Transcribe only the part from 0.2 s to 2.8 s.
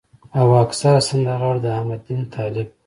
او اکثره سندرغاړو د احمد دين طالب